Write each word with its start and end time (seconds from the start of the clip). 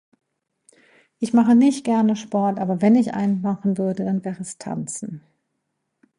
Ich 1.19 1.31
mache 1.31 1.53
nicht 1.53 1.83
gerne 1.83 2.15
Sport. 2.15 2.57
Aber 2.57 2.81
wenn 2.81 2.95
ich 2.95 3.13
einen 3.13 3.41
machen 3.41 3.77
würde, 3.77 4.03
dann 4.05 4.25
wäre 4.25 4.41
es 4.41 4.57
Tanzen 4.57 5.21